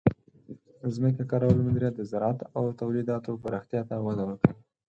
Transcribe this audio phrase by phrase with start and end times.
[0.81, 4.53] د ځمکې کارولو مدیریت د زراعت او تولیداتو پراختیا ته وده ورکوي.